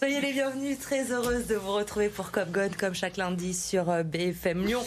[0.00, 3.90] Soyez les bienvenus, très heureuse de vous retrouver pour Cop God comme chaque lundi sur
[3.90, 4.80] euh, BFM Lyon.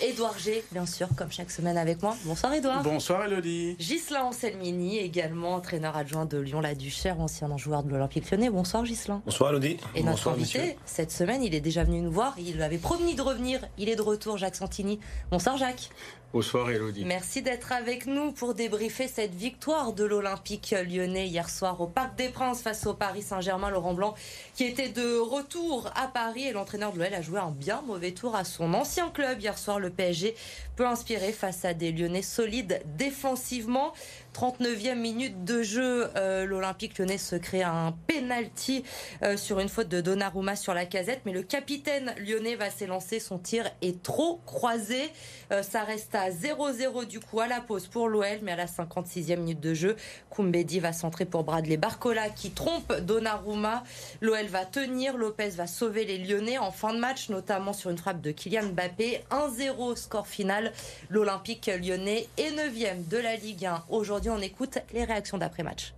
[0.00, 2.14] Édouard G, bien sûr, comme chaque semaine avec moi.
[2.24, 2.84] Bonsoir Édouard.
[2.84, 3.74] Bonsoir Elodie.
[3.80, 8.48] Gislain Anselmini, également entraîneur adjoint de Lyon-la-Duchère, ancien joueur de l'Olympique lyonnais.
[8.48, 9.22] Bonsoir Gislain.
[9.24, 9.76] Bonsoir Elodie.
[9.96, 10.74] Et notre Bonsoir, invité, monsieur.
[10.84, 12.36] cette semaine, il est déjà venu nous voir.
[12.38, 13.58] Il avait promis de revenir.
[13.76, 15.00] Il est de retour, Jacques Santini.
[15.32, 15.90] Bonsoir Jacques.
[16.32, 17.04] Bonsoir Elodie.
[17.04, 22.16] Merci d'être avec nous pour débriefer cette victoire de l'Olympique lyonnais hier soir au Parc
[22.16, 23.68] des Princes face au Paris Saint-Germain.
[23.68, 24.14] Laurent Blanc
[24.54, 28.12] qui était de retour à Paris et l'entraîneur de l'OL a joué un bien mauvais
[28.12, 29.80] tour à son ancien club hier soir.
[29.80, 30.36] Le PSG
[30.76, 33.92] peut inspirer face à des Lyonnais solides défensivement.
[34.34, 38.84] 39e minute de jeu, euh, l'Olympique lyonnais se crée un penalty
[39.24, 43.18] euh, sur une faute de Donnarumma sur la casette, mais le capitaine lyonnais va s'élancer,
[43.18, 45.10] son tir est trop croisé,
[45.52, 48.66] Euh, ça reste à 0-0 du coup à la pause pour l'OL, mais à la
[48.66, 49.96] 56e minute de jeu,
[50.28, 53.84] Koumbedi va centrer pour Bradley Barcola qui trompe Donnarumma,
[54.20, 57.96] l'OL va tenir, Lopez va sauver les lyonnais en fin de match, notamment sur une
[57.96, 60.72] frappe de Kylian Mbappé, 1-0 score final,
[61.08, 65.94] l'Olympique lyonnais est 9e de la Ligue 1 aujourd'hui on écoute les réactions d'après-match.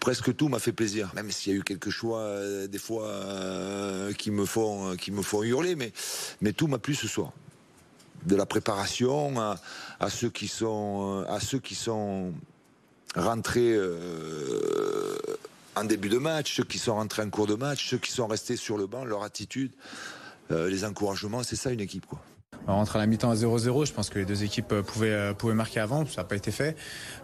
[0.00, 3.06] presque tout m'a fait plaisir, même s'il y a eu quelques choix euh, des fois
[3.06, 5.92] euh, qui me font qui me font hurler, mais
[6.40, 7.32] mais tout m'a plu ce soir.
[8.26, 9.56] De la préparation à,
[10.00, 12.32] à ceux qui sont euh, à ceux qui sont
[13.14, 15.16] rentrés euh,
[15.74, 18.26] en début de match, ceux qui sont rentrés en cours de match, ceux qui sont
[18.26, 19.70] restés sur le banc, leur attitude,
[20.50, 22.20] euh, les encouragements, c'est ça une équipe quoi.
[22.68, 23.86] On rentre à la mi-temps à 0-0.
[23.86, 26.04] Je pense que les deux équipes euh, pouvaient, euh, pouvaient marquer avant.
[26.06, 26.76] Ça n'a pas été fait.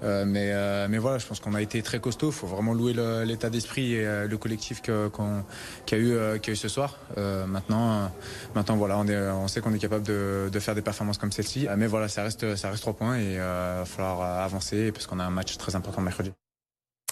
[0.04, 0.52] Euh, mais,
[0.88, 2.28] mais voilà, je pense qu'on a été très costaud.
[2.28, 6.98] Il faut vraiment louer l'état d'esprit et le collectif qu'il y, a eu, ce soir.
[7.16, 8.10] Maintenant,
[8.54, 11.66] maintenant voilà, on, sait qu'on est capable de, de faire des performances comme celle-ci.
[11.76, 15.18] Mais voilà, ça reste, ça reste trois points et il va falloir avancer parce qu'on
[15.18, 16.32] a un match très important mercredi.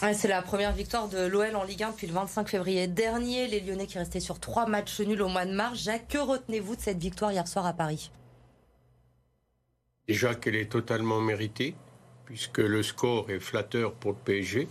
[0.02, 3.46] Ouais, C'est la première victoire de l'OL en Ligue 1 depuis le 25 février dernier.
[3.48, 5.78] Les Lyonnais qui restaient sur trois matchs nuls au mois de mars.
[5.82, 8.10] Jacques, que retenez-vous de cette victoire hier soir à Paris?
[10.08, 11.74] Déjà qu'elle est totalement méritée,
[12.24, 14.68] puisque le score est flatteur pour le PSG.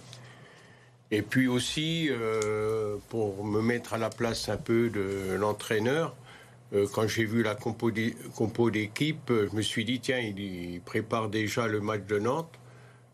[1.12, 6.16] Et puis aussi, euh, pour me mettre à la place un peu de l'entraîneur,
[6.74, 10.82] euh, quand j'ai vu la compo d'é- compo d'équipe, je me suis dit, tiens, il
[10.86, 12.54] prépare déjà le match de Nantes,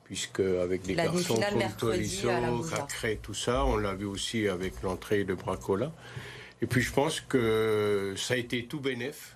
[0.05, 2.27] puisque avec les La garçons comme Tolisso.
[2.77, 5.91] Cacré, tout ça, on l'a vu aussi avec l'entrée de Bracola.
[6.61, 9.35] Et puis je pense que ça a été tout bénef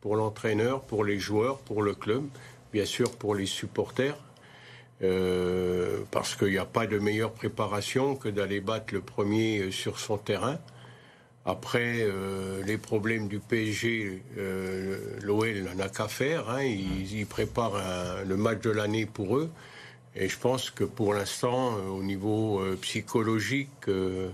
[0.00, 2.24] pour l'entraîneur, pour les joueurs, pour le club,
[2.72, 4.16] bien sûr pour les supporters,
[5.02, 9.70] euh, parce qu'il n'y a pas de meilleure préparation que d'aller battre le premier euh,
[9.70, 10.58] sur son terrain.
[11.44, 16.48] Après, euh, les problèmes du PSG, euh, l'OL n'en a qu'à faire.
[16.50, 16.62] hein.
[16.64, 19.50] Ils, ils préparent un- le match de l'année pour eux.
[20.16, 24.30] Et je pense que pour l'instant, euh, au niveau euh, psychologique, euh,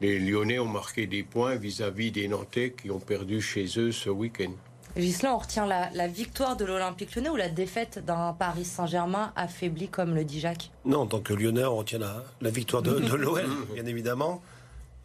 [0.00, 4.08] les Lyonnais ont marqué des points vis-à-vis des Nantais qui ont perdu chez eux ce
[4.08, 4.52] week-end.
[4.96, 9.32] Gislain, on retient la, la victoire de l'Olympique lyonnais ou la défaite d'un Paris Saint-Germain
[9.36, 10.70] affaibli, comme le dit Jacques?
[10.84, 14.42] Non, en tant que Lyonnais, on retient la, la victoire de, de l'OL, bien évidemment.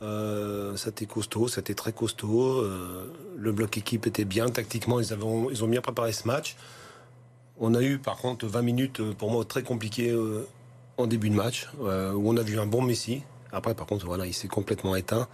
[0.02, 2.60] Euh, c'était costaud, c'était très costaud.
[2.62, 4.48] Euh, le bloc équipe était bien.
[4.50, 6.56] Tactiquement, ils, avaient, ils ont bien préparé ce match.
[7.60, 10.48] On a eu, par contre, 20 minutes, euh, pour moi, très compliquées euh,
[10.98, 13.22] en début de match, euh, où on a vu un bon Messi.
[13.52, 15.28] Après, par contre, voilà, il s'est complètement éteint.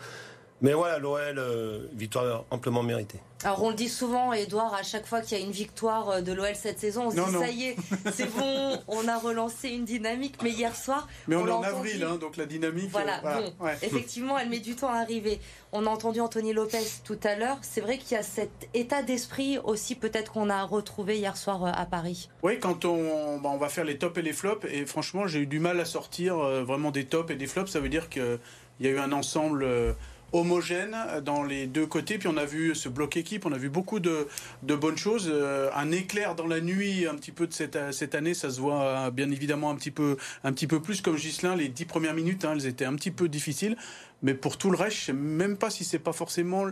[0.62, 3.20] Mais voilà, l'OL, euh, victoire amplement méritée.
[3.46, 6.22] Alors on le dit souvent, Edouard, à chaque fois qu'il y a une victoire euh,
[6.22, 7.40] de l'OL cette saison, on se Non, dit non.
[7.40, 7.76] ça y est,
[8.12, 10.36] c'est bon, on a relancé une dynamique.
[10.44, 11.68] Mais hier soir, Mais on, est en entendu.
[11.76, 12.90] avril, hein, donc la dynamique.
[12.92, 13.78] Voilà, euh, bon, ouais.
[13.82, 15.40] effectivement, elle met du temps à arriver.
[15.72, 17.58] On a entendu Anthony Lopez tout à l'heure.
[17.62, 21.64] C'est vrai qu'il y a cet état d'esprit aussi, peut-être qu'on a retrouvé hier soir
[21.66, 22.30] à Paris.
[22.44, 25.40] Oui, quand on, bah, on va faire les tops et les flops, et franchement, j'ai
[25.40, 27.72] eu du mal à sortir euh, vraiment des tops et des flops.
[27.72, 28.40] Ça veut dire qu'il
[28.82, 29.94] y a eu un ensemble euh,
[30.34, 32.18] homogène dans les deux côtés.
[32.18, 34.28] Puis on a vu ce bloc équipe, on a vu beaucoup de,
[34.64, 35.30] de bonnes choses.
[35.32, 38.60] Euh, un éclair dans la nuit, un petit peu de cette, cette année, ça se
[38.60, 41.02] voit euh, bien évidemment un petit peu, un petit peu plus.
[41.02, 43.78] Comme Gislain, les dix premières minutes, hein, elles étaient un petit peu difficiles.
[44.22, 46.66] Mais pour tout le reste, je sais même pas si c'est pas forcément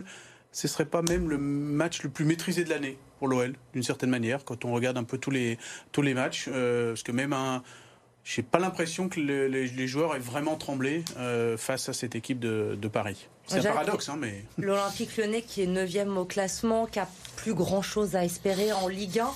[0.52, 4.10] ce serait pas même le match le plus maîtrisé de l'année pour l'OL, d'une certaine
[4.10, 5.58] manière, quand on regarde un peu tous les,
[5.92, 6.46] tous les matchs.
[6.48, 7.62] euh, parce que même un.
[8.30, 12.14] J'ai pas l'impression que le- les, les joueurs aient vraiment tremblé euh, face à cette
[12.14, 13.26] équipe de, de Paris.
[13.46, 14.44] C'est un paradoxe, hein, mais.
[14.58, 19.20] L'Olympique lyonnais qui est 9e au classement, qui a plus grand-chose à espérer en Ligue
[19.20, 19.30] 1.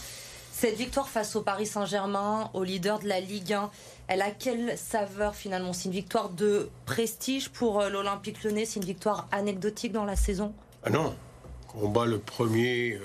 [0.53, 3.71] Cette victoire face au Paris Saint-Germain, au leader de la Ligue 1,
[4.09, 5.73] elle a quelle saveur finalement?
[5.73, 8.67] C'est une victoire de prestige pour euh, l'Olympique lyonnais?
[8.67, 10.53] C'est une victoire anecdotique dans la saison?
[10.85, 11.17] Ah non,
[11.81, 13.00] on bat le premier euh,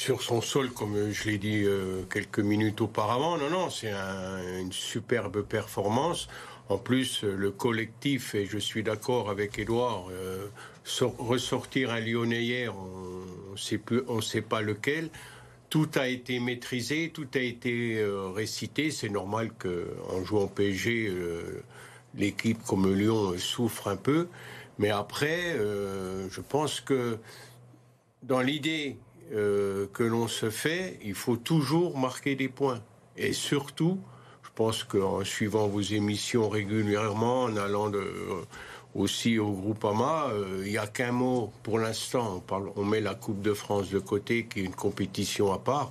[0.00, 3.36] sur son sol, comme je l'ai dit euh, quelques minutes auparavant.
[3.36, 6.26] Non, non, c'est un- une superbe performance.
[6.70, 10.46] En plus, le collectif, et je suis d'accord avec Edouard, euh,
[11.18, 13.54] ressortir un Lyonnais hier, on
[14.16, 15.10] ne sait pas lequel,
[15.68, 18.90] tout a été maîtrisé, tout a été euh, récité.
[18.90, 21.12] C'est normal qu'en jouant PSG,
[22.14, 24.28] l'équipe comme Lyon souffre un peu.
[24.78, 27.18] Mais après, je pense que
[28.22, 28.96] dans l'idée
[29.30, 32.80] que l'on se fait, il faut toujours marquer des points.
[33.16, 33.98] Et surtout,
[34.42, 38.02] je pense qu'en suivant vos émissions régulièrement, en allant de
[38.94, 42.42] aussi au Groupama, euh, il n'y a qu'un mot pour l'instant.
[42.50, 45.90] On, on, met la Coupe de France de côté, qui est une compétition à part.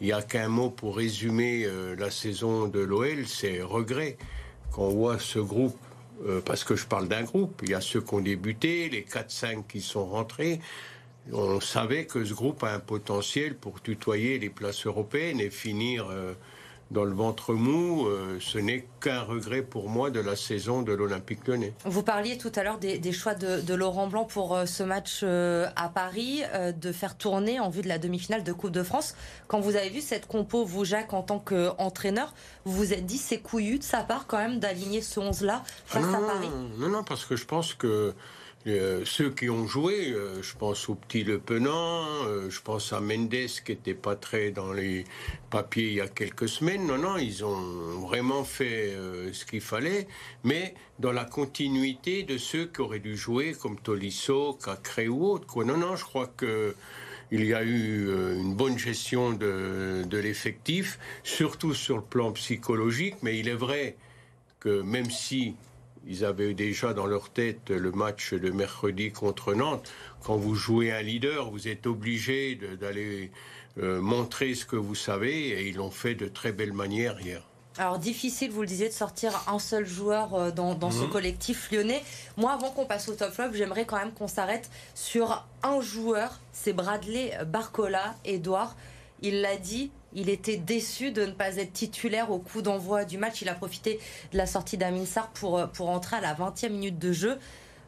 [0.00, 4.16] Il n'y a qu'un mot pour résumer euh, la saison de l'OL, c'est regret.
[4.72, 5.76] Quand on voit ce groupe,
[6.26, 9.02] euh, parce que je parle d'un groupe, il y a ceux qui ont débuté, les
[9.02, 10.60] 4-5 qui sont rentrés.
[11.32, 16.06] On savait que ce groupe a un potentiel pour tutoyer les places européennes et finir
[16.90, 20.92] dans le ventre mou, euh, ce n'est qu'un regret pour moi de la saison de
[20.92, 21.72] l'Olympique lyonnais.
[21.84, 25.68] Vous parliez tout à l'heure des, choix de, Laurent Blanc pour euh, ce match euh,
[25.76, 26.42] à Paris,
[26.76, 29.14] de faire tourner en vue de la demi-finale de Coupe de France.
[29.46, 32.34] Quand vous avez vu cette compo, vous Jacques, en tant qu'entraîneur,
[32.64, 36.04] vous vous êtes dit c'est couillu de sa part quand même d'aligner ce 11-là face
[36.04, 36.48] à Paris?
[36.78, 38.14] Non, non, parce que je pense que
[38.66, 42.92] euh, ceux qui ont joué, euh, je pense au petit Le Penant, euh, je pense
[42.92, 45.06] à Mendes qui n'était pas très dans les
[45.48, 46.86] papiers il y a quelques semaines.
[46.86, 48.94] Non, non, ils ont vraiment fait
[49.32, 50.06] ce qu'il fallait,
[50.44, 55.64] mais dans la continuité de ceux qui auraient dû jouer, comme Tolisso, Cacré ou autre.
[55.64, 56.74] Non, non, je crois que
[57.32, 63.38] il y a eu une bonne gestion de l'effectif, surtout sur le plan psychologique, mais
[63.38, 63.96] il est vrai
[64.58, 65.54] que même si
[66.06, 69.92] ils avaient déjà dans leur tête le match de mercredi contre Nantes.
[70.22, 73.30] Quand vous jouez un leader, vous êtes obligé d'aller
[73.78, 77.42] euh, montrer ce que vous savez et ils l'ont fait de très belle manière hier.
[77.78, 81.10] Alors difficile, vous le disiez, de sortir un seul joueur euh, dans, ce mhm.
[81.10, 82.02] collectif lyonnais.
[82.36, 86.40] Moi, avant qu'on passe au top flop, j'aimerais quand même qu'on s'arrête sur un joueur,
[86.52, 88.76] c'est Bradley Barcola, Edouard.
[89.22, 93.18] Il l'a dit, il était déçu de ne pas être titulaire au coup d'envoi du
[93.18, 93.42] match.
[93.42, 93.98] Il a profité
[94.32, 97.38] de la sortie d'Amin Sarr pour, euh, pour entrer à la 20e minute de jeu.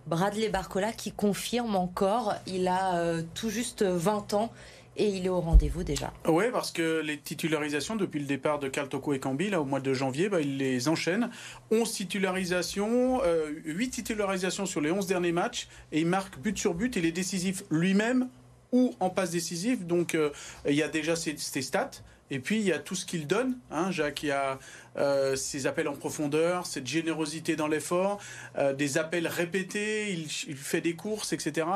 [0.07, 4.53] Bradley Barcola qui confirme encore, il a euh, tout juste 20 ans
[4.97, 6.13] et il est au rendez-vous déjà.
[6.27, 9.65] Oui, parce que les titularisations depuis le départ de Carl Toko et Cambi, là, au
[9.65, 11.31] mois de janvier, bah, il les enchaîne.
[11.71, 16.75] 11 titularisations, 8 euh, titularisations sur les 11 derniers matchs, et il marque but sur
[16.75, 18.29] but, il est décisif lui-même
[18.73, 19.87] ou en passe décisive.
[19.87, 20.17] Donc
[20.67, 21.91] il y a déjà ses stats.
[22.33, 23.59] Et puis il y a tout ce qu'il donne.
[23.71, 24.59] Hein, Jacques, il y a
[24.97, 28.21] euh, ses appels en profondeur, cette générosité dans l'effort,
[28.57, 31.67] euh, des appels répétés, il, fait des courses, etc.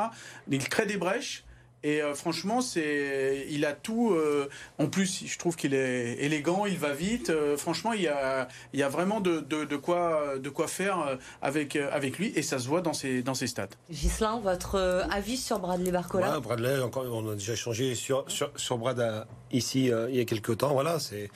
[0.49, 1.43] Il crée des brèches.
[1.87, 4.11] Et euh, franchement, c'est, il a tout.
[4.11, 7.29] Euh, en plus, je trouve qu'il est élégant, il va vite.
[7.29, 11.17] Euh, franchement, il y a, il y a vraiment de, de, quoi, de quoi faire
[11.41, 13.69] avec, avec lui, et ça se voit dans ses, dans ses stats.
[13.89, 14.77] Gislain, votre
[15.09, 16.41] avis sur Bradley Barcola?
[16.41, 20.57] Bradley, encore, on a déjà changé sur, sur, sur Brad ici il y a quelques
[20.57, 20.73] temps.
[20.73, 21.29] Voilà, c'est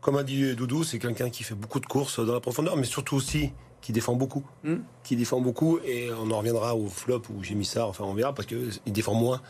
[0.00, 2.84] comme a dit Doudou, c'est quelqu'un qui fait beaucoup de courses dans la profondeur, mais
[2.84, 3.50] surtout aussi
[3.80, 4.76] qui défend beaucoup, hmm.
[5.02, 7.86] qui défend beaucoup, et on en reviendra au flop où j'ai mis ça.
[7.88, 9.40] Enfin, on verra parce que il défend moins.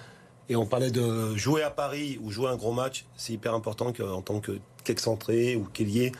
[0.48, 3.04] Et on parlait de jouer à Paris ou jouer un gros match.
[3.16, 4.40] C'est hyper important qu'en tant
[4.84, 6.12] qu'excentré ou qu'ailier,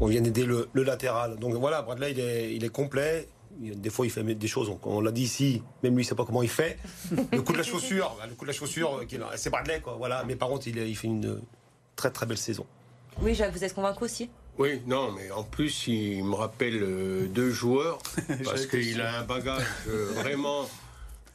[0.00, 1.36] on vienne aider le, latéral.
[1.36, 3.28] Donc voilà, Bradley, il est, il est complet.
[3.58, 4.72] Des fois, il fait des choses.
[4.84, 6.78] On l'a dit ici, même lui, il sait pas comment il fait.
[7.32, 9.00] Le coup de la chaussure, le coup de la chaussure,
[9.36, 9.94] c'est Bradley, quoi.
[9.98, 10.24] Voilà.
[10.26, 11.40] Mais par contre, il, il fait une
[11.96, 12.66] très très belle saison.
[13.20, 14.30] Oui, Jacques, vous êtes convaincu aussi?
[14.58, 17.98] Oui, non, mais en plus, il me rappelle euh, deux joueurs,
[18.44, 20.68] parce qu'il a un bagage euh, vraiment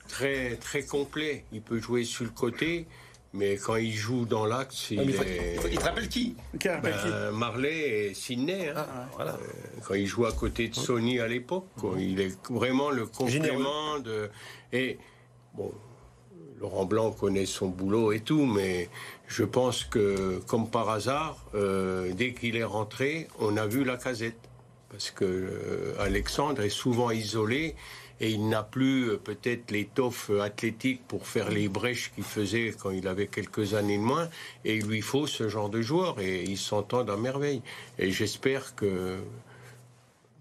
[0.07, 1.45] très, très complet.
[1.51, 2.87] Il peut jouer sur le côté,
[3.33, 8.69] mais quand il joue dans l'axe, il, il, te rappelle qui, ben, Marley et Sidney.
[8.69, 8.73] Hein.
[8.77, 9.31] Ah, voilà.
[9.33, 13.99] Euh, quand il joue à côté de Sony à l'époque, il est vraiment le complément
[13.99, 14.29] de.
[14.73, 14.97] Et
[15.53, 15.71] bon,
[16.59, 18.89] Laurent Blanc connaît son boulot et tout, mais
[19.27, 23.97] je pense que, comme par hasard, euh, dès qu'il est rentré, on a vu la
[23.97, 24.39] casette.
[24.89, 27.75] Parce que euh, Alexandre est souvent isolé
[28.19, 32.73] et il n'a plus euh, peut-être l'étoffe euh, athlétique pour faire les brèches qu'il faisait
[32.77, 34.29] quand il avait quelques années de moins.
[34.65, 37.61] Et il lui faut ce genre de joueur et ils s'entendent à merveille.
[37.99, 39.17] Et j'espère que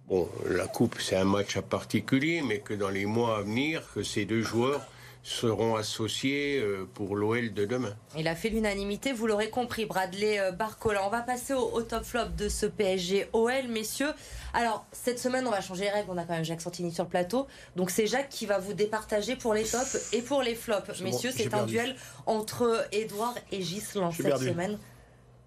[0.08, 3.82] bon, la coupe c'est un match à particulier, mais que dans les mois à venir,
[3.94, 4.86] que ces deux joueurs
[5.26, 7.96] seront associés euh, pour l'OL de demain.
[8.16, 11.04] Il a fait l'unanimité, vous l'aurez compris, Bradley euh, Barcola.
[11.04, 14.12] On va passer au, top flop de ce PSG OL, messieurs.
[14.54, 16.10] Alors, cette semaine, on va changer les règles.
[16.10, 17.48] On a quand même Jacques Santini sur le plateau.
[17.74, 21.00] Donc, c'est Jacques qui va vous départager pour les tops et pour les flops.
[21.00, 24.78] Messieurs, c'est un duel entre Edouard et Gislain cette semaine.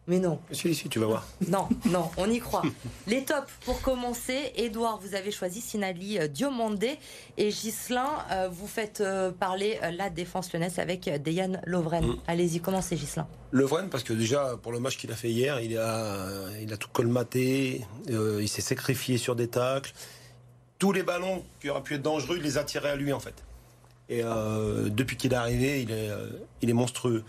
[0.10, 0.39] Mais non.
[0.51, 1.28] Si, si, tu vas voir.
[1.48, 2.63] Non, non, on y croit.
[3.08, 4.51] Les tops pour commencer.
[4.56, 6.98] Edouard, vous avez choisi Sinali euh, Diomandé
[7.38, 12.08] et Gislin, euh, vous faites euh, parler la défense lyonnaise avec Dejan Lovren.
[12.08, 12.18] Mm.
[12.25, 13.28] Allez-y, commencez Gislin.
[13.51, 16.25] Lovren, parce que déjà, pour le match qu'il a fait hier, il a,
[16.60, 19.94] il a tout colmaté, il s'est sacrifié sur des tacles.
[20.80, 23.20] Tous les ballons qui auraient pu être dangereux, il les a tirés à lui en
[23.20, 23.44] fait.
[24.10, 26.10] Et depuis qu'il est arrivé, il est,
[26.62, 27.24] il est monstrueux.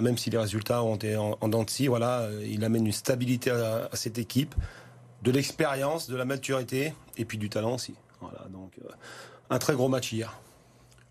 [0.00, 3.88] Même si les résultats ont été en, scie, voilà, euh, il amène une stabilité à,
[3.94, 4.54] cette équipe,
[5.22, 7.94] de l'expérience, de la maturité et puis du talent aussi.
[8.20, 8.88] Voilà, donc euh,
[9.50, 10.38] un très gros match hier.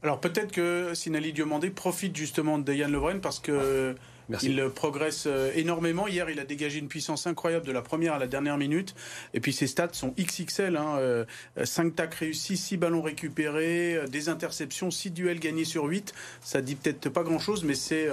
[0.02, 3.96] Alors peut-être que Sinali Diomandé profite justement de Yann Levren parce que
[4.44, 6.08] il progresse euh, énormément.
[6.08, 8.96] Hier, il a dégagé une puissance incroyable de la première à la dernière minute.
[9.34, 10.78] Et puis ses stats sont XXL.
[10.78, 11.26] Hein.
[11.64, 16.14] 5 euh, tacs réussis, 6 ballons récupérés, euh, des interceptions, 6 duels gagnés sur 8.
[16.42, 18.08] Ça dit peut-être pas grand-chose, mais c'est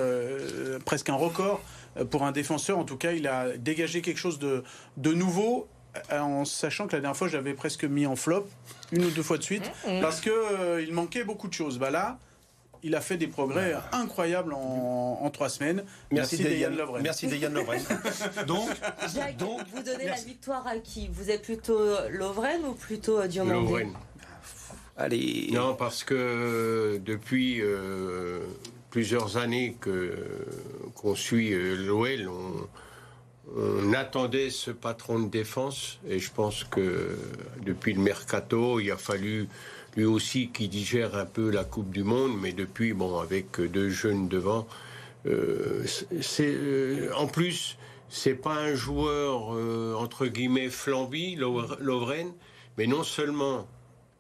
[0.85, 1.63] presque un record
[2.11, 2.79] pour un défenseur.
[2.79, 4.65] En tout cas, il a dégagé quelque chose de,
[4.97, 5.69] de nouveau
[6.11, 8.47] en sachant que la dernière fois j'avais presque mis en flop
[8.93, 10.03] une ou deux fois de suite mmh.
[10.03, 11.79] parce que il manquait beaucoup de choses.
[11.79, 12.19] Bah là,
[12.87, 15.83] il a fait des progrès incroyables en, trois semaines.
[16.13, 17.03] Merci, Merci Lovren.
[17.03, 17.81] Merci Lovren.
[18.47, 18.69] donc,
[19.39, 21.09] donc, vous donnez la victoire à qui?
[21.13, 23.61] Vous êtes plutôt Lovren ou plutôt Diomandé?
[23.61, 23.93] Lovren.
[24.97, 25.49] Allez.
[25.53, 28.39] Non, parce que depuis euh,
[28.91, 30.15] plusieurs années que
[30.95, 37.19] qu'on suit euh, l'OL, on, on, attendait ce patron de défense et je pense que
[37.65, 39.49] depuis le mercato, il a fallu
[39.97, 43.89] lui aussi qui digère un peu la Coupe du Monde, mais depuis, bon, avec deux
[43.89, 44.67] jeunes devant,
[45.27, 45.85] euh,
[46.21, 52.33] c'est euh, en plus, c'est pas un joueur euh, entre guillemets flambi, Lovren,
[52.79, 53.67] mais non seulement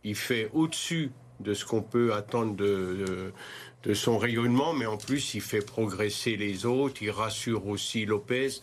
[0.03, 3.33] il fait au-dessus de ce qu'on peut attendre de,
[3.85, 8.61] de, son rayonnement, mais en plus il fait progresser les autres, il rassure aussi Lopez.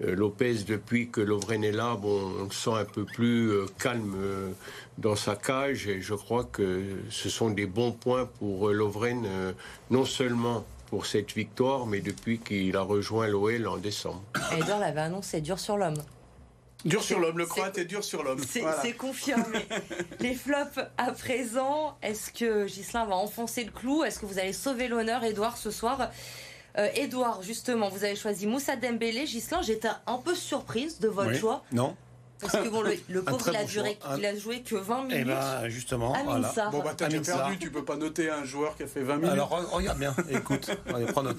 [0.00, 4.16] Lopez, depuis que Lovren est là, bon, on le sent un peu plus calme
[5.00, 9.24] dans sa cage et je crois que ce sont des bons points pour euh, Lovren,
[9.26, 9.52] euh,
[9.90, 14.22] non seulement pour cette victoire, mais depuis qu'il a rejoint l'OL en décembre.
[14.52, 16.02] Edouard l'avait annoncé, dur sur l'homme.
[16.84, 18.42] Dur sur l'homme, le croate est dur sur l'homme.
[18.42, 19.58] C'est confirmé.
[20.20, 24.02] Les flops à présent, est-ce que Gislain va enfoncer le clou?
[24.02, 26.10] Est-ce que vous allez sauver l'honneur, Edouard, ce soir?
[26.94, 29.26] Edouard, euh, justement, vous avez choisi Moussa Dembélé.
[29.26, 31.62] Gislain, j'étais un peu surprise de votre choix.
[31.72, 31.96] Non.
[32.40, 35.16] Parce que bon, le, pauvre, il a, duré, il a joué que 20 minutes.
[35.16, 36.52] Et ben, justement, voilà.
[36.72, 39.30] Bon, bah, t'as perdu, tu peux pas noter un joueur qui a fait 20 minutes.
[39.30, 41.38] Alors, regarde bien, écoute, allez, prends note.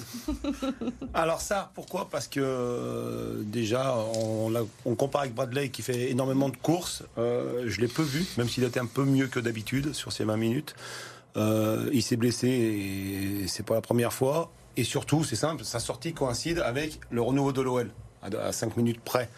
[1.14, 2.08] Alors, ça, pourquoi?
[2.10, 4.54] Parce que euh, déjà, on,
[4.86, 7.04] on, compare avec Bradley qui fait énormément de courses.
[7.18, 10.24] Euh, je l'ai peu vu, même s'il était un peu mieux que d'habitude sur ces
[10.24, 10.76] 20 minutes.
[11.38, 14.52] Euh, il s'est blessé et c'est pas la première fois.
[14.82, 17.92] Et surtout, c'est simple, sa sortie coïncide avec le renouveau de l'OL
[18.24, 19.30] à 5 minutes près.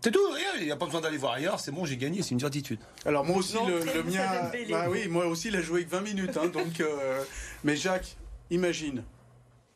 [0.00, 0.18] C'est tout,
[0.58, 2.80] il n'y a pas besoin d'aller voir ailleurs, c'est bon, j'ai gagné, c'est une certitude.
[3.06, 6.36] Alors moi aussi, le, mien, bah oui, moi aussi, il a joué que 20 minutes,
[6.36, 6.80] hein, donc.
[6.80, 7.22] Euh,
[7.64, 8.16] mais Jacques,
[8.50, 9.04] imagine,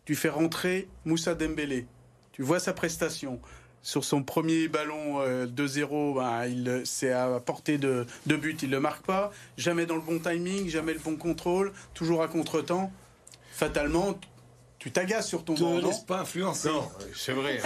[0.07, 1.87] tu fais rentrer Moussa Dembélé,
[2.33, 3.39] tu vois sa prestation.
[3.81, 8.75] Sur son premier ballon 2-0, bah, il c'est à portée de, de but, il ne
[8.75, 9.31] le marque pas.
[9.57, 12.91] Jamais dans le bon timing, jamais le bon contrôle, toujours à contre-temps.
[13.53, 14.19] Fatalement,
[14.85, 15.55] tu t'agaces sur ton.
[15.55, 16.69] Ne laisse pas influencer.
[16.69, 17.59] Non, c'est vrai.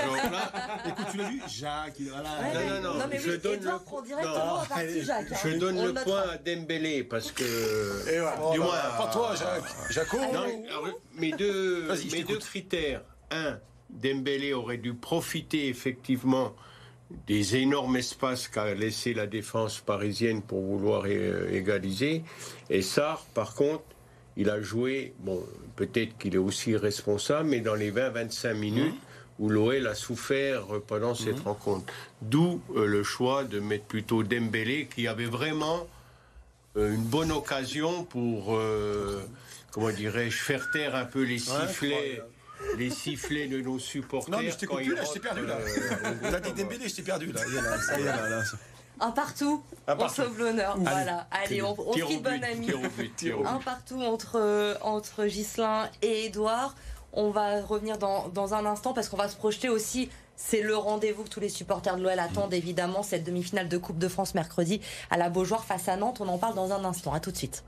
[0.87, 3.79] Écoute, tu l'as vu Jacques, non, non, non, mais je donne le...
[3.85, 5.27] prend directement partie, Jacques.
[5.43, 5.59] Je hein.
[5.59, 7.43] donne le point à Dembélé parce que.
[8.09, 8.53] Et voilà.
[8.53, 9.65] du moins, pas toi, Jacques.
[9.91, 10.17] Jaco.
[10.33, 10.45] Non,
[11.17, 13.03] mes deux, mes deux critères.
[13.33, 13.59] Un,
[13.91, 16.55] Dembélé aurait dû profiter effectivement
[17.27, 22.23] des énormes espaces qu'a laissé la défense parisienne pour vouloir égaliser.
[22.71, 23.83] Et ça, par contre,
[24.39, 29.43] il a joué, bon, peut-être qu'il est aussi responsable, mais dans les 20-25 minutes mmh.
[29.43, 31.49] où l'OL a souffert pendant cette mmh.
[31.49, 31.93] rencontre.
[32.23, 35.89] D'où euh, le choix de mettre plutôt Dembélé, qui avait vraiment
[36.77, 39.21] euh, une bonne occasion pour, euh,
[39.73, 42.23] comment dirais-je, faire taire un peu les sifflets.
[42.77, 44.31] les sifflets de nos supporters.
[44.31, 45.59] Non, mais je t'ai coupé là, je t'ai perdu là.
[46.31, 47.41] T'as dit Dembélé, je t'ai perdu là.
[47.81, 48.45] Ça y est, là.
[49.01, 50.77] Un partout, on sauve l'honneur.
[50.79, 51.27] Voilà.
[51.31, 52.69] Allez, on, on quitte bon ami.
[53.45, 56.75] Un partout entre, entre Ghislain et Edouard.
[57.13, 60.11] On va revenir dans, dans un instant parce qu'on va se projeter aussi.
[60.37, 63.99] C'est le rendez-vous que tous les supporters de l'OL attendent, évidemment, cette demi-finale de Coupe
[63.99, 66.21] de France mercredi à la Beaujoire face à Nantes.
[66.21, 67.13] On en parle dans un instant.
[67.13, 67.65] À tout de suite.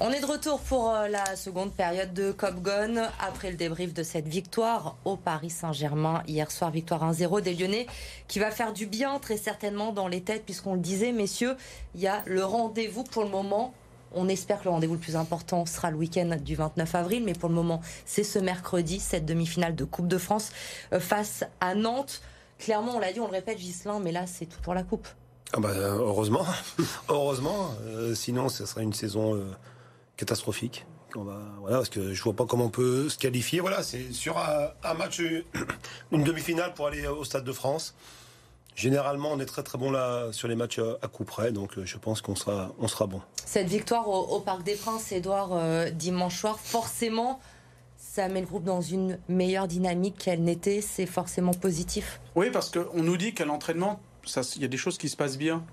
[0.00, 3.94] On est de retour pour euh, la seconde période de Cop Gone après le débrief
[3.94, 7.86] de cette victoire au Paris Saint-Germain hier soir, victoire 1-0 des Lyonnais
[8.26, 11.56] qui va faire du bien très certainement dans les têtes puisqu'on le disait messieurs,
[11.94, 13.72] il y a le rendez-vous pour le moment
[14.16, 17.34] On espère que le rendez-vous le plus important sera le week-end du 29 avril, mais
[17.34, 20.50] pour le moment, c'est ce mercredi, cette demi-finale de Coupe de France
[20.92, 22.20] euh, face à Nantes.
[22.58, 25.06] Clairement, on l'a dit, on le répète, Gislain, mais là, c'est tout pour la Coupe.
[25.56, 26.44] Ah bah, heureusement,
[27.08, 27.70] heureusement.
[27.86, 29.44] Euh, sinon, ce serait une saison euh,
[30.16, 30.84] catastrophique.
[31.14, 33.60] On va, voilà, parce que je vois pas comment on peut se qualifier.
[33.60, 35.22] Voilà, c'est sur un, un match,
[36.12, 37.94] une demi-finale pour aller au Stade de France.
[38.74, 41.96] Généralement, on est très très bon là sur les matchs à coup près, donc je
[41.98, 43.20] pense qu'on sera, on sera bon.
[43.46, 47.38] Cette victoire au, au Parc des Princes, Edouard, euh, dimanche soir, forcément,
[47.96, 50.80] ça met le groupe dans une meilleure dynamique qu'elle n'était.
[50.80, 52.20] C'est forcément positif.
[52.34, 54.00] Oui, parce qu'on nous dit qu'à l'entraînement,
[54.56, 55.64] il y a des choses qui se passent bien.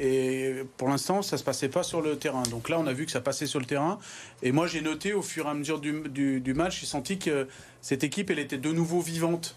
[0.00, 2.44] Et pour l'instant, ça se passait pas sur le terrain.
[2.44, 3.98] Donc là, on a vu que ça passait sur le terrain.
[4.42, 7.18] Et moi, j'ai noté au fur et à mesure du, du, du match, j'ai senti
[7.18, 7.48] que
[7.80, 9.56] cette équipe, elle était de nouveau vivante.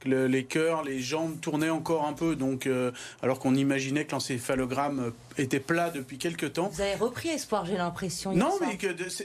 [0.00, 2.36] Que le- les cœurs, les jambes tournaient encore un peu.
[2.36, 2.90] Donc, euh,
[3.22, 6.68] alors qu'on imaginait que l'encéphalogramme était plat depuis quelques temps.
[6.68, 8.32] Vous avez repris espoir, j'ai l'impression.
[8.34, 8.78] Non, mais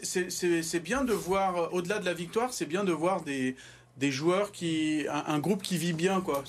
[0.03, 3.55] c'est- bien de voir, au-delà de la victoire, c'est bien de voir des,
[3.97, 5.05] des joueurs qui.
[5.09, 6.43] Un, groupe qui vit bien, quoi.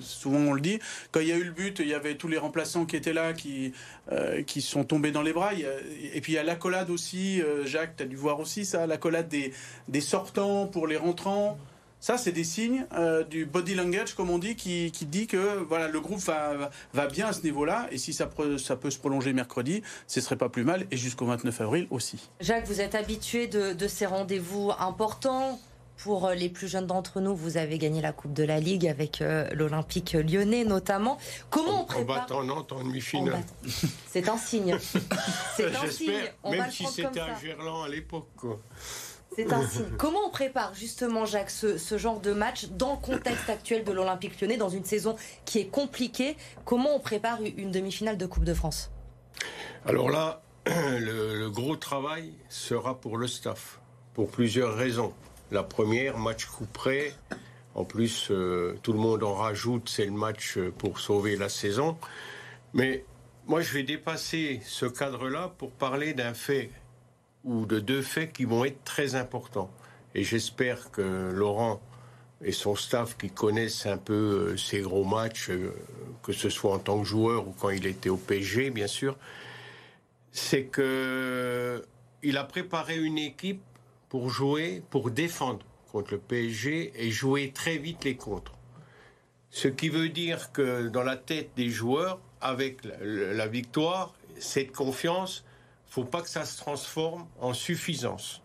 [0.00, 0.78] Souvent, on le dit.
[1.12, 3.12] Quand il y a eu le but, il y avait tous les remplaçants qui étaient
[3.12, 3.72] là, qui,
[4.12, 5.52] euh, qui sont tombés dans les bras.
[5.54, 7.40] Et puis, il y a l'accolade aussi.
[7.42, 9.52] euh, Jacques, tu as dû voir aussi ça, l'accolade des,
[9.88, 11.58] des sortants pour les rentrants.
[11.98, 15.56] Ça, c'est des signes euh, du body language, comme on dit, qui, qui dit que
[15.68, 17.88] voilà, le groupe va, va- bien à ce niveau-là.
[17.90, 20.86] Et si ça, ça peut se prolonger mercredi, ce serait pas plus mal.
[20.90, 22.28] Et jusqu'au 29 avril aussi.
[22.40, 25.58] Jacques, vous êtes habitué de ces rendez-vous importants.
[25.98, 28.86] Pour euh, les plus jeunes d'entre nous, vous avez gagné la Coupe de la Ligue
[28.86, 31.18] avec euh, l'Olympique lyonnais notamment.
[31.50, 33.42] Comment on En prépare battant Nantes en En demi-finale.
[34.10, 34.76] C'est un signe.
[35.56, 36.12] C'est un signe.
[36.42, 38.26] On même si c'était un Gerland à l'époque.
[39.34, 39.84] C'est un signe.
[39.98, 43.92] Comment on prépare justement, Jacques, ce, ce genre de match dans le contexte actuel de
[43.92, 46.36] l'Olympique lyonnais, dans une saison qui est compliquée?
[46.64, 48.90] Comment on prépare une demi-finale de Coupe de France?
[49.86, 53.80] Alors là, le, le gros travail sera pour le staff,
[54.14, 55.12] pour plusieurs raisons.
[55.52, 57.14] La première, match coup près.
[57.74, 61.48] En plus, euh, tout le monde en rajoute, c'est le match euh, pour sauver la
[61.48, 61.96] saison.
[62.74, 63.04] Mais
[63.46, 66.70] moi, je vais dépasser ce cadre-là pour parler d'un fait
[67.44, 69.70] ou de deux faits qui vont être très importants.
[70.14, 71.80] Et j'espère que Laurent
[72.42, 74.14] et son staff qui connaissent un peu
[74.52, 75.50] euh, ces gros matchs,
[76.22, 79.16] que ce soit en tant que joueur ou quand il était au PSG, bien sûr,
[80.32, 81.84] c'est que
[82.22, 83.62] il a préparé une équipe
[84.16, 85.58] pour jouer, pour défendre
[85.92, 88.54] contre le PSG et jouer très vite les contres.
[89.50, 95.44] Ce qui veut dire que dans la tête des joueurs, avec la, victoire, cette confiance,
[95.84, 98.40] faut pas que ça se transforme en suffisance.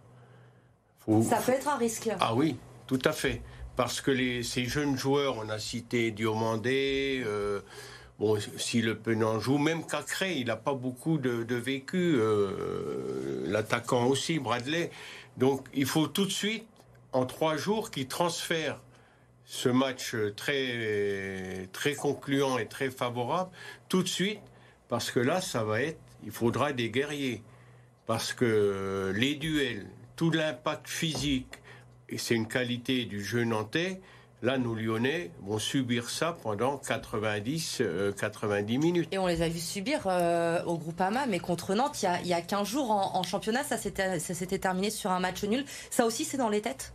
[1.00, 2.10] Faut- Ça peut être un risque.
[2.20, 3.42] ah oui, tout à fait.
[3.78, 7.62] Parce que les, ces jeunes joueurs, on a cité Diomandé, euh,
[8.20, 13.46] bon, si Le Penant joue, même Cacré, il n'a pas beaucoup de, de vécu, euh,
[13.48, 14.92] l'attaquant aussi, Bradley.
[15.38, 16.66] Donc il faut tout de suite,
[17.14, 18.80] en trois jours, qu'il transfère
[19.46, 23.52] ce match très, très concluant et très favorable,
[23.90, 24.40] tout de suite,
[24.88, 27.44] parce que là, ça va être, il faudra des guerriers.
[28.06, 31.54] Parce que les duels, tout l'impact physique,
[32.10, 34.02] et c'est une qualité du jeu nantais,
[34.42, 39.10] là, nos Lyonnais vont subir ça pendant 90, euh, 90 minutes.
[39.12, 42.22] Et on les a vus subir euh, au Groupama, mais contre Nantes, il y a,
[42.22, 45.64] il y a 15 jours en, en championnat, ça s'était terminé sur un match nul.
[45.90, 46.94] Ça aussi, c'est dans les têtes?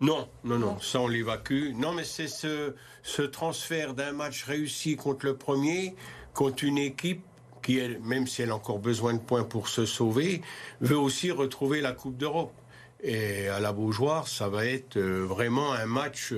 [0.00, 1.72] Non, non, non, ça on l'évacue.
[1.76, 5.94] Non, mais c'est ce, ce transfert d'un match réussi contre le premier,
[6.34, 7.22] contre une équipe
[7.62, 10.42] qui, elle, même si elle a encore besoin de points pour se sauver,
[10.80, 12.52] veut aussi retrouver la Coupe d'Europe.
[13.00, 16.32] Et à la Beaujoire, ça va être euh, vraiment un match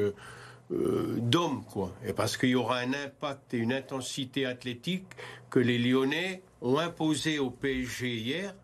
[0.72, 1.92] euh, d'hommes, quoi.
[2.06, 5.06] Et parce qu'il y aura un impact et une intensité athlétique
[5.50, 8.54] que les Lyonnais ont imposé au PSG hier,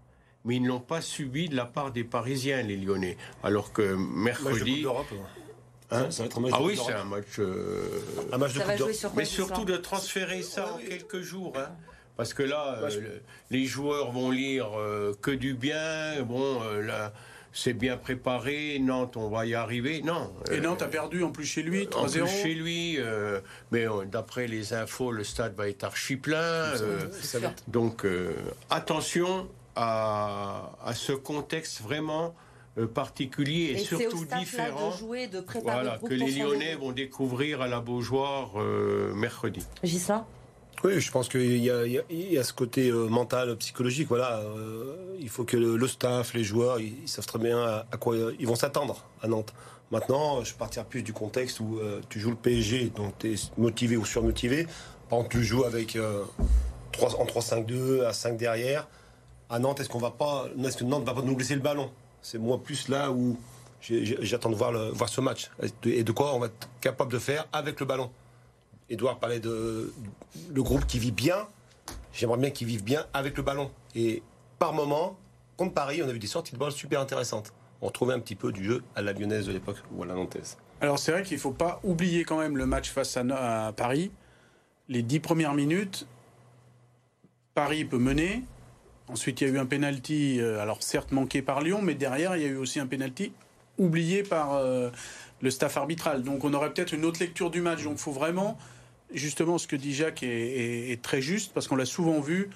[0.44, 3.16] mais ils ne l'ont pas subi de la part des Parisiens, les Lyonnais.
[3.42, 4.82] Alors que Match de Coupe mercredi.
[4.82, 5.06] d'Europe.
[5.92, 7.26] Hein Ça va être un match ah de oui, c'est un match.
[7.40, 7.82] euh,
[8.32, 11.52] Un match de Ça Coupe sur mais surtout de transférer ça en quelques jours.
[11.56, 11.68] hein.
[12.16, 16.22] Parce que là, Bah, euh, je- les joueurs vont lire euh, que du bien.
[16.22, 17.12] Bon, euh, là,
[17.52, 18.78] c'est bien préparé.
[18.80, 20.02] Nantes, on va y arriver.
[20.02, 20.32] Non.
[20.50, 22.26] Et euh, Nantes a perdu en plus chez lui, en plus 3-0.
[22.42, 23.40] chez lui, euh,
[23.72, 26.36] mais euh, d'après les infos, le stade va être archi plein.
[26.38, 27.08] euh,
[27.68, 28.34] donc euh,
[28.70, 32.34] attention à, à ce contexte vraiment
[32.94, 34.90] particulier et, Et c'est au surtout différent.
[34.92, 39.66] de jouer, de préparer Voilà, que les Lyonnais vont découvrir à la Beaujoire euh, mercredi.
[39.84, 40.24] Ghislain?
[40.82, 44.08] Oui, je pense qu'il y a, ce côté euh, mental, psychologique.
[44.08, 48.16] Voilà, euh, il faut que le, staff, les joueurs, ils, savent très bien à, quoi
[48.38, 49.52] ils vont s'attendre à Nantes.
[49.90, 53.36] Maintenant, je partirai plus du contexte où euh, tu joues le PSG, donc tu es
[53.58, 54.66] motivé ou surmotivé.
[55.10, 58.88] Par exemple, tu joues avec en 3-5-2, à 5 derrière.
[59.50, 61.90] à Nantes, est-ce qu'on va pas, est-ce que Nantes va pas nous laisser le ballon?
[62.22, 63.36] C'est moi plus là où
[63.82, 65.50] j'attends de voir ce match
[65.84, 68.10] et de quoi on va être capable de faire avec le ballon.
[68.90, 69.92] Edouard parlait de
[70.52, 71.46] le groupe qui vit bien.
[72.12, 73.70] J'aimerais bien qu'ils vivent bien avec le ballon.
[73.94, 74.22] Et
[74.58, 75.16] par moment,
[75.56, 77.52] contre Paris, on a vu des sorties de balles super intéressantes.
[77.80, 80.14] On retrouvait un petit peu du jeu à la lyonnaise de l'époque ou à la
[80.14, 80.58] nantaise.
[80.80, 84.10] Alors c'est vrai qu'il ne faut pas oublier quand même le match face à, Paris.
[84.88, 86.06] Les dix premières minutes,
[87.54, 88.42] Paris peut mener.
[89.08, 92.36] Ensuite, il y a eu un penalty, euh, alors certes manqué par Lyon, mais derrière,
[92.36, 93.32] il y a eu aussi un penalty
[93.78, 94.90] oublié par euh,
[95.40, 96.22] le staff arbitral.
[96.22, 97.82] Donc on aurait peut-être une autre lecture du match.
[97.82, 98.56] Donc il faut vraiment,
[99.12, 102.50] justement, ce que dit Jacques est, très juste, parce qu'on l'a souvent vu.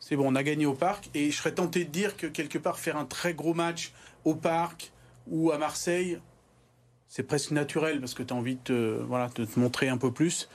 [0.00, 1.08] C'est bon, on a gagné au parc.
[1.14, 3.92] Et je serais tenté de dire que quelque part, faire un très gros match
[4.24, 4.92] au parc
[5.26, 6.18] ou à Marseille,
[7.08, 10.12] c'est presque naturel parce que tu as envie de voilà, de te montrer un peu
[10.12, 10.48] plus.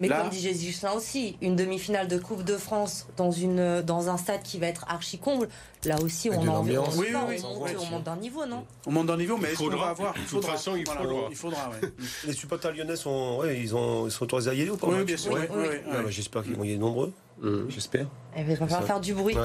[0.00, 4.08] Mais comme dit Jésus là aussi, une demi-finale de Coupe de France dans, une, dans
[4.08, 5.48] un stade qui va être archi comble,
[5.84, 7.36] là aussi on a envie on, oui, oui,
[7.78, 10.20] on, monte d'un niveau, non On monte d'un niveau, mais est-ce qu'on va avoir De
[10.28, 11.28] toute façon, il faudra.
[11.30, 11.70] Il faudra
[12.26, 14.88] Les supporters lyonnais sont, ouais, ils, ont, ils sont autorisés à y aller ou pas
[14.88, 15.36] Oui, bien sûr.
[15.36, 17.12] Ah, bah, j'espère qu'ils vont y aller nombreux.
[17.40, 17.68] Mmh.
[17.68, 18.06] J'espère.
[18.36, 19.36] Eh ben, il va faire du bruit.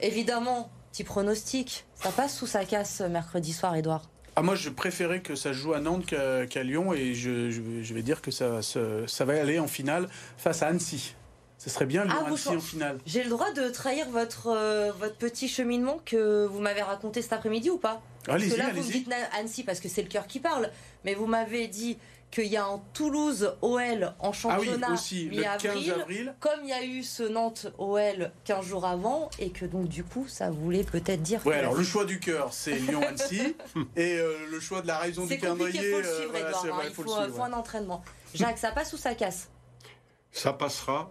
[0.00, 1.84] Évidemment, petit pronostic.
[1.94, 5.74] Ça passe ou ça casse mercredi soir, Edouard ah, moi, je préférais que ça joue
[5.74, 9.68] à Nantes qu'à Lyon et je, je, vais dire que ça, ça, va aller en
[9.68, 11.14] finale face à Annecy.
[11.58, 12.98] Ce serait bien Lyon-Annecy ah, en finale.
[13.06, 17.34] J'ai le droit de trahir votre, euh, votre petit cheminement que vous m'avez raconté cet
[17.34, 18.02] après-midi ou pas?
[18.24, 20.70] Parce que là, vous me dites Annecy parce que c'est le cœur qui parle,
[21.04, 21.98] mais vous m'avez dit
[22.32, 26.82] qu'il y a un Toulouse OL en championnat ah oui, mi-avril, comme il y a
[26.82, 31.22] eu ce Nantes OL 15 jours avant, et que donc du coup ça voulait peut-être
[31.22, 31.46] dire.
[31.46, 33.54] Ouais, alors le choix du cœur c'est Lyon-Annecy,
[33.96, 35.80] et euh, le choix de la raison du calendrier.
[35.80, 38.02] Il faut le suivre, Edouard, hein, il faut, faut un entraînement.
[38.34, 39.50] Jacques, ça passe ou ça casse?
[40.32, 41.10] Ça passera.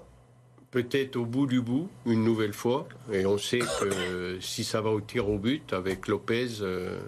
[0.71, 2.87] Peut-être au bout du bout, une nouvelle fois.
[3.11, 7.01] Et on sait que si ça va au tir au but avec Lopez, euh,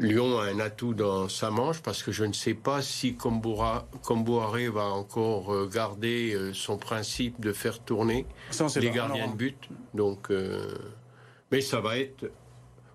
[0.00, 4.68] Lyon a un atout dans sa manche parce que je ne sais pas si Comboiré
[4.68, 8.24] va encore euh, garder euh, son principe de faire tourner
[8.76, 9.68] les gardiens de but.
[9.92, 10.74] Donc, euh,
[11.52, 12.30] mais ça va être.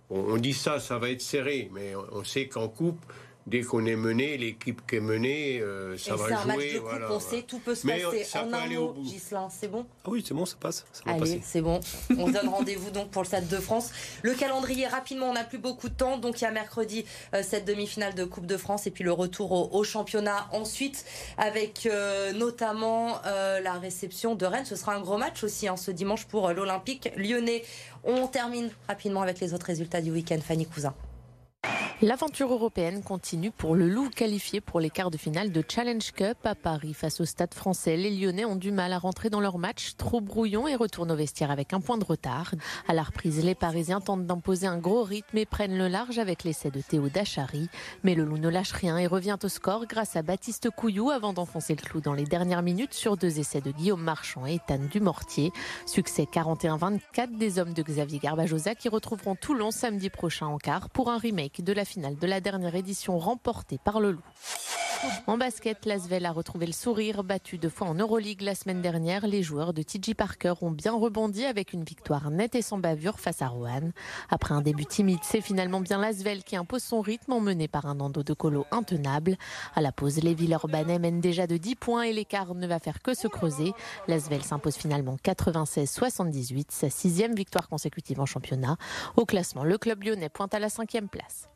[0.10, 3.04] On dit ça, ça va être serré, mais on sait qu'en coupe,
[3.48, 6.28] dès qu'on est mené, l'équipe qui est menée, euh, ça va jouer.
[6.28, 8.24] C'est un match de coupe, on sait, tout peut se passer.
[8.24, 9.86] Ça en un mot, Gislain, c'est bon?
[10.04, 10.86] Ah oui, c'est bon, ça passe.
[11.06, 11.80] Allez, c'est bon.
[12.18, 13.92] on donne rendez-vous donc pour le Stade de France.
[14.24, 16.18] Le calendrier, rapidement, on n'a plus beaucoup de temps.
[16.18, 19.12] Donc il y a mercredi euh, cette demi-finale de Coupe de France et puis le
[19.12, 21.06] retour au, championnat ensuite
[21.38, 24.66] avec euh, notamment la réception de Rennes.
[24.66, 27.64] Ce sera un gros match aussi hein, ce dimanche pour l'Olympique lyonnais.
[28.04, 30.40] On termine rapidement avec les autres résultats du week-end.
[30.42, 30.94] Fanny Cousin.
[32.02, 36.38] L'aventure européenne continue pour le Loup qualifié pour les quarts de finale de Challenge Cup
[36.44, 37.96] à Paris face au Stade français.
[37.96, 41.16] Les Lyonnais ont du mal à rentrer dans leur match, trop brouillon et retournent au
[41.16, 42.52] vestiaire avec un point de retard.
[42.90, 46.44] À la reprise, les Parisiens tentent d'imposer un gros rythme et prennent le large avec
[46.44, 47.70] l'essai de Théo Dachary.
[48.04, 51.32] Mais le Loup ne lâche rien et revient au score grâce à Baptiste Couillou avant
[51.32, 54.80] d'enfoncer le clou dans les dernières minutes sur deux essais de Guillaume Marchand et Ethan
[54.92, 55.54] Dumortier.
[55.86, 61.10] Succès 41-24 des hommes de Xavier Garbajosa qui retrouveront Toulon samedi prochain en quart pour
[61.10, 64.22] un remake de la finale de la dernière édition remportée par le Loup.
[65.28, 67.24] En basket, l'Asvel a retrouvé le sourire.
[67.24, 70.94] Battu deux fois en Euroleague la semaine dernière, les joueurs de TJ Parker ont bien
[70.94, 73.92] rebondi avec une victoire nette et sans bavure face à Rouen.
[74.30, 77.96] Après un début timide, c'est finalement bien l'Asvel qui impose son rythme emmené par un
[77.96, 79.36] Nando de Colo intenable.
[79.76, 83.02] À la pause, les Villeurbanais mènent déjà de 10 points et l'écart ne va faire
[83.02, 83.74] que se creuser.
[84.08, 88.78] L'Asvel s'impose finalement 96-78, sa sixième victoire consécutive en championnat.
[89.18, 91.50] Au classement, le club lyonnais pointe à la cinquième place.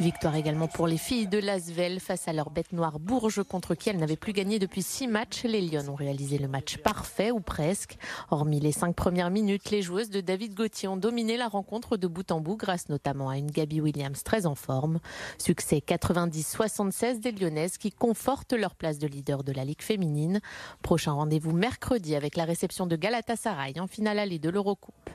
[0.00, 3.90] Victoire également pour les filles de Lasvel face à leur bête noire Bourges contre qui
[3.90, 5.44] elles n'avaient plus gagné depuis six matchs.
[5.44, 7.96] Les Lyonnes ont réalisé le match parfait ou presque.
[8.32, 12.08] Hormis les cinq premières minutes, les joueuses de David Gauthier ont dominé la rencontre de
[12.08, 14.98] bout en bout grâce notamment à une Gabi Williams très en forme.
[15.38, 20.40] Succès 90-76 des Lyonnaises qui confortent leur place de leader de la Ligue féminine.
[20.82, 25.10] Prochain rendez-vous mercredi avec la réception de Galatasaray en finale allée de l'Eurocoupe.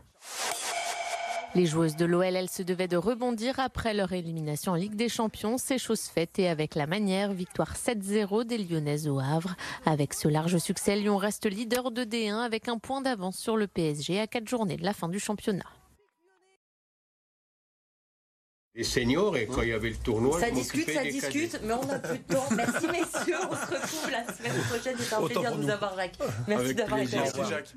[1.55, 5.09] Les joueuses de l'OL, elles se devaient de rebondir après leur élimination en Ligue des
[5.09, 5.57] Champions.
[5.57, 9.55] C'est chose faite et avec la manière, victoire 7-0 des Lyonnaises au Havre.
[9.83, 13.65] Avec ce large succès, Lyon reste leader de D1 avec un point d'avance sur le
[13.65, 15.65] PSG à quatre journées de la fin du championnat.
[18.75, 21.85] Les seniors, et quand il y avait le tournoi, ça discute, ça discute, mais on
[21.85, 22.45] n'a plus de temps.
[22.55, 24.95] Merci messieurs, on se retrouve la semaine prochaine.
[24.99, 26.19] C'est un plaisir de vous avoir, Jacques.
[26.47, 27.73] Merci d'avoir été avec Jacques.